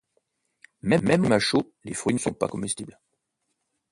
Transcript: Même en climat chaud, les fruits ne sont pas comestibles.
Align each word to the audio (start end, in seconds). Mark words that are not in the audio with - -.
Même 0.81 1.07
en 1.11 1.13
climat 1.19 1.37
chaud, 1.37 1.71
les 1.83 1.93
fruits 1.93 2.15
ne 2.15 2.19
sont 2.19 2.33
pas 2.33 2.47
comestibles. 2.47 2.99